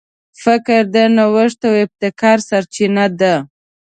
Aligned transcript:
فکر 0.43 0.81
د 0.95 0.97
نوښت 1.15 1.59
او 1.67 1.73
ابتکار 1.83 2.37
سرچینه 2.49 3.05
ده. 3.19 3.35